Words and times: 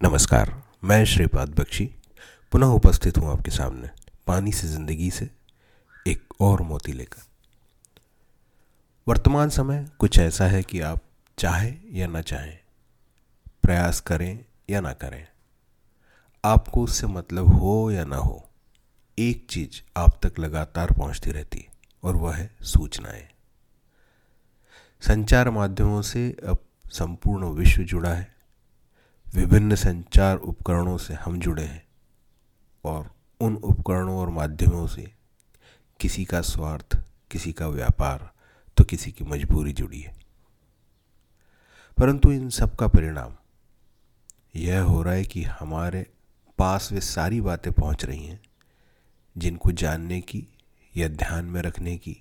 नमस्कार, 0.00 0.52
मैं 0.84 1.04
श्रीपाद 1.04 1.50
बख्शी, 1.50 1.84
पुनः 2.52 2.66
उपस्थित 2.68 3.18
हूँ 3.18 3.30
आपके 3.30 3.50
सामने 3.50 3.88
पानी 4.26 4.52
से 4.52 4.66
ज़िंदगी 4.68 5.10
से 5.10 5.28
एक 6.06 6.34
और 6.40 6.62
मोती 6.62 6.92
लेकर। 6.92 7.22
वर्तमान 9.06 9.48
समय 9.48 9.84
कुछ 9.98 10.18
ऐसा 10.18 10.46
है 10.46 10.62
कि 10.62 10.80
आप 10.80 11.02
चाहें 11.38 11.80
या 11.92 12.06
ना 12.06 12.20
चाहें, 12.22 12.58
प्रयास 13.64 14.00
करें 14.00 14.38
या 14.70 14.80
ना 14.80 14.92
करें, 14.94 15.26
आपको 16.44 16.84
उससे 16.84 17.06
मतलब 17.06 17.52
हो 17.54 17.90
या 17.90 18.04
ना 18.04 18.16
हो, 18.16 18.42
एक 19.18 19.46
चीज़ 19.50 19.80
आप 19.96 20.20
तक 20.22 20.38
लगातार 20.38 20.92
पहुँचती 20.92 21.30
रहती 21.30 21.58
है, 21.58 21.72
और 22.02 22.16
वह 22.16 22.34
है 22.34 22.50
सूचनाएँ। 22.64 23.28
संचार 25.02 25.50
माध्यमों 25.50 26.00
से 26.04 26.30
अब 26.48 26.64
संपूर्ण 26.92 27.54
विश्व 27.54 27.82
जुड़ा 27.84 28.10
है। 28.10 28.34
विभिन्न 29.36 29.74
संचार 29.74 30.36
उपकरणों 30.36 30.98
से 30.98 31.14
हम 31.14 31.40
जुड़े 31.40 31.64
हैं 31.64 31.86
और 32.84 33.10
उन 33.40 33.56
उपकरणों 33.56 34.18
और 34.18 34.30
माध्यमों 34.30 34.86
से 34.86 35.14
किसी 36.00 36.24
का 36.24 36.40
स्वार्थ, 36.40 36.98
किसी 37.30 37.52
का 37.52 37.68
व्यापार 37.68 38.30
तो 38.76 38.84
किसी 38.84 39.12
की 39.12 39.24
मजबूरी 39.24 39.72
जुड़ी 39.72 40.00
है। 40.00 40.16
परंतु 41.98 42.32
इन 42.32 42.50
सब 42.50 42.76
का 42.76 42.88
परिणाम 42.88 43.36
यह 44.56 44.82
हो 44.82 45.02
रहा 45.02 45.14
है 45.14 45.24
कि 45.24 45.42
हमारे 45.42 46.06
पास 46.58 46.92
वे 46.92 47.00
सारी 47.00 47.40
बातें 47.40 47.72
पहुँच 47.72 48.04
रही 48.04 48.26
हैं 48.26 48.40
जिनको 49.38 49.72
जानने 49.72 50.20
की 50.20 50.46
या 50.96 51.08
ध्यान 51.08 51.44
में 51.44 51.62
रखने 51.62 51.96
की 51.96 52.16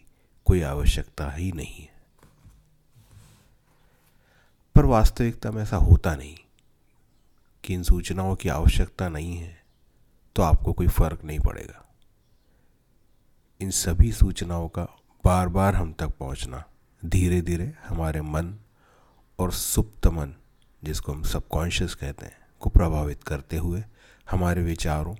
कोई 0.45 0.61
आवश्यकता 0.61 1.31
ही 1.31 1.51
नहीं 1.51 1.75
है। 1.75 1.93
पर 4.75 4.85
वास्तविकता 4.85 5.51
में 5.51 5.63
ऐसा 5.63 5.77
होता 5.77 6.15
नहीं। 6.15 6.37
कि 7.65 7.73
इन 7.73 7.83
सूचनाओं 7.83 8.35
की 8.35 8.49
आवश्यकता 8.49 9.09
नहीं 9.09 9.37
है 9.37 9.63
तो 10.35 10.43
आपको 10.43 10.73
कोई 10.73 10.87
फ़र्क 10.87 11.23
नहीं 11.23 11.39
पड़ेगा। 11.39 11.85
इन 13.61 13.71
सभी 13.71 14.11
सूचनाओं 14.11 14.67
का 14.67 14.83
बार 15.25 15.47
बार 15.47 15.75
हम 15.75 15.93
तक 15.93 16.07
पहुँचना 16.07 16.63
धीरे 17.05 17.41
धीरे 17.41 17.73
हमारे 17.87 18.21
मन 18.21 18.55
और 19.39 19.51
सुप्त 19.51 20.07
मन, 20.07 20.35
जिसको 20.83 21.11
हम 21.11 21.23
सबकॉन्शियस 21.23 21.95
कहते 21.95 22.25
हैं, 22.25 22.37
को 22.59 22.69
प्रभावित 22.69 23.23
करते 23.23 23.57
हुए 23.57 23.83
हमारे 24.29 24.61
विचारों 24.61 25.15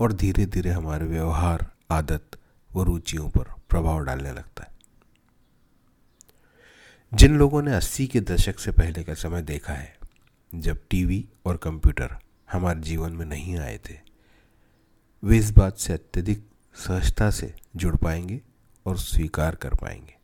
और 0.00 0.12
धीरे 0.12 0.46
धीरे 0.46 0.70
हमारे 0.70 1.06
व्यवहार, 1.06 1.70
आदत 1.90 2.38
व 2.74 2.82
रुचियों 2.82 3.28
पर 3.28 3.52
प्रभाव 3.68 4.00
डालने 4.00 4.32
लगता 4.32 4.64
है। 4.64 4.76
जिन 7.14 7.36
लोगों 7.38 7.62
ने 7.62 7.74
80 7.74 8.06
के 8.06 8.20
दशक 8.20 8.58
से 8.58 8.72
पहले 8.72 9.04
का 9.04 9.14
समय 9.14 9.42
देखा 9.42 9.72
है 9.72 10.03
जब 10.60 10.78
टीवी 10.90 11.24
और 11.46 11.56
कंप्यूटर 11.56 12.16
हमारे 12.52 12.80
जीवन 12.80 13.12
में 13.12 13.26
नहीं 13.26 13.56
आए 13.58 13.78
थे, 13.90 13.98
वे 15.24 15.38
इस 15.38 15.50
बात 15.50 15.78
से 15.78 15.92
अत्यधिक 15.92 16.46
सहजता 16.74 17.30
से 17.30 17.54
जुड़ 17.76 17.96
पाएँगे 17.96 18.40
और 18.86 18.98
स्वीकार 18.98 19.54
कर 19.54 19.74
पाएँगे। 19.74 20.14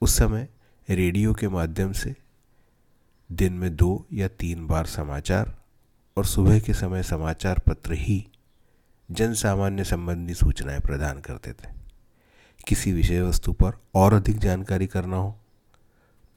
उस 0.00 0.16
समय 0.16 0.48
रेडियो 0.90 1.34
के 1.34 1.48
माध्यम 1.48 1.92
से 1.92 2.14
दिन 3.32 3.52
में 3.52 3.76
दो 3.76 4.06
या 4.12 4.28
तीन 4.28 4.66
बार 4.66 4.86
समाचार 4.86 5.56
और 6.16 6.26
सुबह 6.26 6.60
के 6.60 6.74
समय 6.74 7.02
समाचार 7.02 7.58
पत्र 7.58 7.92
ही 7.92 8.26
जन 9.10 9.34
सामान्य 9.34 9.84
संबंधी 9.84 10.34
सूचनाएँ 10.34 10.80
प्रदान 10.80 11.20
करते 11.20 11.52
थे। 11.52 11.68
किसी 12.66 12.92
विषय 12.92 13.22
वस्तु 13.22 13.52
पर 13.52 13.78
और 13.94 14.14
अधिक 14.14 14.38
जानकारी 14.38 14.86
करना 14.86 15.16
हो 15.16 15.38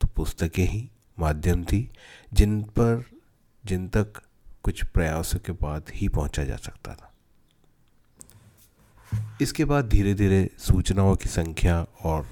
तो 0.02 0.08
पुस्तकें 0.08 0.66
ही 0.66 0.90
माध्यम 1.18 1.64
थी, 1.64 1.90
जिन 2.34 2.62
पर, 2.64 3.04
जिन 3.64 3.88
तक 3.88 4.22
कुछ 4.64 4.84
प्रयासों 4.86 5.40
के 5.40 5.52
बाद 5.52 5.92
ही 5.94 6.08
पहुँचा 6.08 6.44
जा 6.44 6.56
सकता 6.56 6.94
था। 6.96 7.12
इसके 9.42 9.66
बाद 9.66 9.88
धीरे 9.90 10.14
धीरे 10.14 10.50
सूचनाओं 10.60 11.16
की 11.16 11.30
संख्या 11.30 11.86
और 12.04 12.28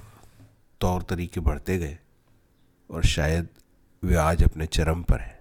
तौर 0.80 1.02
तरीके 1.02 1.40
बढ़ते 1.40 1.78
गए 1.78 1.98
और 2.90 3.04
शायद 3.04 3.48
वे 4.02 4.14
आज 4.16 4.42
अपने 4.44 4.66
चरम 4.66 5.02
पर 5.02 5.20
हैं। 5.20 5.38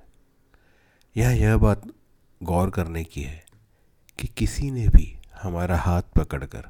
यह 1.16 1.30
यह 1.32 1.58
बात 1.58 1.82
गौर 2.42 2.70
करने 2.70 3.04
की 3.04 3.22
है 3.22 3.44
कि 4.20 4.28
किसी 4.28 4.70
ने 4.72 4.88
भी 4.88 5.16
हमारा 5.42 5.78
हाथ 5.78 6.02
पकड़कर 6.18 6.68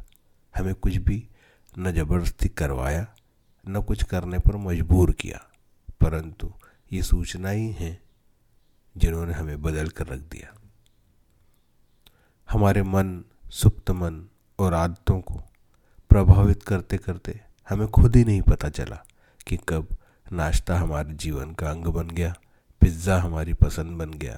हमें 0.53 0.73
कुछ 0.75 0.95
भी 0.97 1.27
न 1.73 1.91
ज़बरदस्ती 1.91 2.49
करवाया, 2.49 3.05
न 3.65 3.81
कुछ 3.81 4.03
करने 4.03 4.39
पर 4.39 4.55
मजबूर 4.57 5.11
किया, 5.11 5.39
परंतु 6.01 6.51
ये 6.91 7.01
सूचना 7.03 7.49
ही 7.49 7.71
हैं 7.71 7.99
जिन्होंने 8.95 9.33
हमें 9.33 9.61
बदल 9.61 9.89
कर 9.89 10.07
रख 10.07 10.19
दिया। 10.31 10.53
हमारे 12.49 12.83
मन, 12.83 13.23
सुप्त 13.51 13.91
मन 13.91 14.23
और 14.59 14.73
आदतों 14.73 15.19
को 15.21 15.41
प्रभावित 16.11 16.63
करते 16.63 16.97
करते 16.97 17.39
हमें 17.67 17.87
खुद 17.87 18.15
ही 18.15 18.23
नहीं 18.25 18.41
पता 18.41 18.69
चला 18.69 19.03
कि 19.47 19.57
कब 19.69 19.87
नाश्ता 20.31 20.77
हमारे 20.77 21.13
जीवन 21.15 21.53
का 21.53 21.69
अंग 21.71 21.85
बन 21.85 22.07
गया, 22.07 22.33
पिज़्ज़ा 22.81 23.17
हमारी 23.17 23.53
पसंद 23.55 23.97
बन 23.97 24.11
गया, 24.13 24.37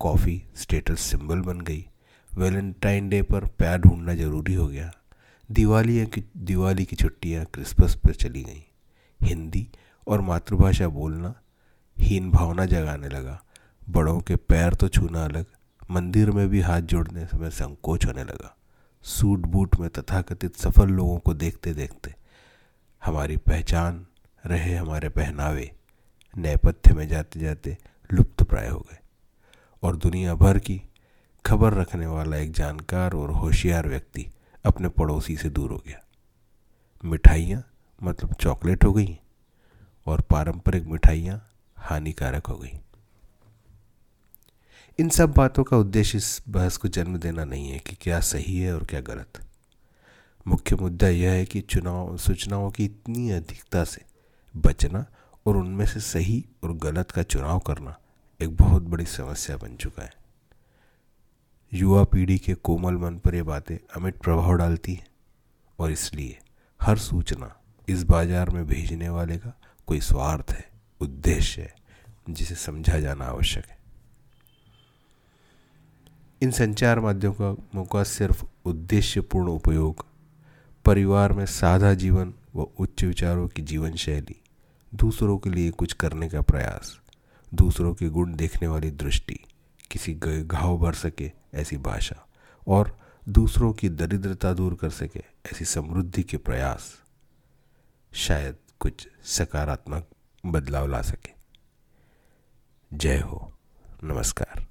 कॉफ़ी 0.00 0.42
स्टेटस 0.56 1.00
सिंबल 1.00 1.40
बन 1.42 1.60
गई 1.60 1.84
वैलेंटाइन 2.30 3.08
डे 3.08 3.22
पर 3.22 3.44
प्यार 3.58 3.78
ढूंढना 3.78 4.14
ज़रूरी 4.14 4.54
हो 4.54 4.66
गया 4.66 4.90
दिवाली 5.48 6.04
की 6.06 6.22
दिवाली 6.36 6.84
की 6.84 6.96
छुट्टियाँ 6.96 7.44
क्रिसमस 7.44 7.94
पर 7.96 8.14
चली 8.14 8.42
गईं। 8.44 8.62
हिंदी 9.20 9.66
और 10.06 10.20
मातृभाषा 10.20 10.88
बोलना 10.90 11.34
हीन 11.98 12.30
भावना 12.30 12.64
जगाने 12.66 13.08
लगा। 13.08 13.40
बड़ों 13.88 14.20
के 14.20 14.36
पैर 14.36 14.74
तो 14.74 14.88
छूना 14.88 15.24
अलग, 15.24 15.46
मंदिर 15.90 16.30
में 16.30 16.48
भी 16.48 16.60
हाथ 16.60 16.80
जोड़ने 16.82 17.26
समय 17.26 17.50
संकोच 17.50 18.06
होने 18.06 18.24
लगा। 18.24 18.54
सूट 19.04 19.46
बूट 19.46 19.76
में 19.80 19.88
तथाकथित 19.90 20.56
सफल 20.56 20.88
लोगों 20.88 21.18
को 21.18 21.34
देखते 21.34 21.74
देखते 21.74 22.14
हमारी 23.02 23.36
पहचान 23.36 24.06
रहे 24.44 24.74
हमारे 24.74 25.08
पहनावे 25.08 25.70
नेपथ्य 26.36 26.94
में 26.94 27.06
जाते 27.08 27.40
जाते 27.40 27.76
लुप्त 28.10 28.42
प्राय 28.42 28.68
हो 28.68 28.78
गए 28.80 28.98
और 29.82 29.96
दुनिया 29.96 30.34
भर 30.34 30.58
की 30.58 30.80
खबर 31.44 31.74
रखने 31.74 32.06
वाला 32.06 32.36
एक 32.36 32.52
जानकार 32.52 33.12
और 33.12 33.30
होशियार 33.30 33.88
व्यक्ति 33.88 34.26
अपने 34.64 34.88
पड़ोसी 34.88 35.36
से 35.36 35.50
दूर 35.50 35.70
हो 35.70 35.82
गया। 35.86 36.00
मिठाइयाँ 37.04 37.62
मतलब 38.02 38.34
चॉकलेट 38.34 38.84
हो 38.84 38.92
गई 38.92 39.18
और 40.06 40.20
पारंपरिक 40.20 40.86
मिठाइयाँ 40.86 41.38
हानिकारक 41.88 42.46
हो 42.46 42.56
गई। 42.56 42.78
इन 44.98 45.08
सब 45.08 45.32
बातों 45.32 45.64
का 45.64 45.76
उद्देश्य 45.76 46.18
इस 46.18 46.40
बहस 46.48 46.76
को 46.76 46.88
जन्म 46.88 47.16
देना 47.16 47.44
नहीं 47.44 47.68
है 47.68 47.78
कि 47.78 47.96
क्या 47.96 48.20
सही 48.20 48.58
है 48.58 48.74
और 48.74 48.84
क्या 48.84 49.00
गलत। 49.00 49.40
मुख्य 50.46 50.76
मुद्दा 50.76 51.08
यह 51.08 51.30
है 51.30 51.44
कि 51.44 51.60
चुनाव, 51.60 52.16
सूचनाओं 52.16 52.70
की 52.70 52.84
इतनी 52.84 53.30
अधिकता 53.30 53.84
से 53.84 54.04
बचना 54.54 55.04
और 55.46 55.56
उनमें 55.56 55.86
से 55.86 56.00
सही 56.00 56.44
और 56.64 56.72
गलत 56.78 57.10
का 57.10 57.22
चुनाव 57.22 57.58
करना 57.58 57.96
एक 58.40 58.56
बहुत 58.56 58.82
बड़ी 58.82 59.04
समस्या 59.06 59.56
बन 59.56 59.76
चुका 59.76 60.02
है। 60.02 60.12
युवा 61.72 62.04
पीढ़ी 62.04 62.38
के 62.38 62.54
कोमल 62.54 62.96
मन 62.96 63.18
पर 63.18 63.34
ये 63.34 63.42
बातें 63.42 63.76
अमिट 63.96 64.18
प्रभाव 64.18 64.52
डालती 64.52 64.94
हैं 64.94 65.06
और 65.78 65.90
इसलिए 65.92 66.38
हर 66.80 66.98
सूचना 66.98 67.54
इस 67.88 68.02
बाज़ार 68.04 68.50
में 68.50 68.66
भेजने 68.66 69.08
वाले 69.08 69.36
का 69.38 69.52
कोई 69.88 70.00
स्वार्थ 70.00 70.50
है। 70.50 70.67
उद्देश्य 71.00 71.62
है, 71.62 71.74
जिसे 72.30 72.54
समझा 72.54 72.98
जाना 73.00 73.24
आवश्यक 73.24 73.66
है। 73.66 73.78
इन 76.42 76.50
संचार 76.50 77.00
माध्यमों 77.00 77.84
का 77.84 78.02
सिर्फ़ 78.02 78.44
उद्देश्यपूर्ण 78.64 79.48
उपयोग, 79.48 80.06
परिवार 80.84 81.32
में 81.32 81.46
सादा 81.46 81.94
जीवन 81.94 82.34
व 82.54 82.62
उच्च 82.78 83.04
विचारों 83.04 83.48
की 83.48 83.62
जीवन 83.62 83.94
शैली, 83.94 84.40
दूसरों 84.94 85.38
के 85.38 85.50
लिए 85.50 85.70
कुछ 85.70 85.92
करने 85.92 86.28
का 86.28 86.40
प्रयास, 86.40 87.00
दूसरों 87.54 87.94
के 87.94 88.08
गुण 88.08 88.34
देखने 88.34 88.68
वाली 88.68 88.90
दृष्टि, 88.90 89.38
किसी 89.90 90.14
घाव 90.14 90.78
भर 90.78 90.94
सके 90.94 91.30
ऐसी 91.54 91.76
भाषा, 91.76 92.26
और 92.66 92.98
दूसरों 93.28 93.72
की 93.72 93.88
दरिद्रता 93.88 94.52
दूर 94.52 94.74
कर 94.74 94.90
सके 94.90 95.20
ऐसी 95.46 95.64
समृद्धि 95.64 96.22
के 96.22 96.36
प्रयास, 96.36 97.02
शायद 98.12 98.56
कुछ 98.80 99.08
सकारात्मक 99.24 100.08
बदलाव 100.46 100.86
ला 100.86 101.02
सके। 101.02 101.32
जय 102.92 103.18
हो। 103.18 103.52
नमस्कार। 104.02 104.66